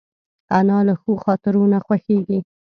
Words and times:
انا 0.59 0.77
له 0.87 0.93
ښو 1.01 1.13
خاطرو 1.25 1.63
نه 1.73 1.79
خوښېږي 1.85 2.39